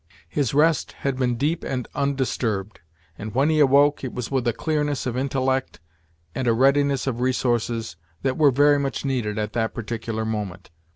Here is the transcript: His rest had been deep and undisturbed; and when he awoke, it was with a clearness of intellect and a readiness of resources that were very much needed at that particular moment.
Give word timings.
His 0.29 0.55
rest 0.55 0.93
had 1.05 1.17
been 1.17 1.35
deep 1.35 1.63
and 1.63 1.87
undisturbed; 1.93 2.79
and 3.19 3.35
when 3.35 3.51
he 3.51 3.59
awoke, 3.59 4.03
it 4.03 4.11
was 4.11 4.31
with 4.31 4.47
a 4.47 4.51
clearness 4.51 5.05
of 5.05 5.15
intellect 5.15 5.79
and 6.33 6.47
a 6.47 6.53
readiness 6.53 7.05
of 7.05 7.19
resources 7.19 7.97
that 8.23 8.35
were 8.35 8.49
very 8.49 8.79
much 8.79 9.05
needed 9.05 9.37
at 9.37 9.53
that 9.53 9.75
particular 9.75 10.25
moment. 10.25 10.71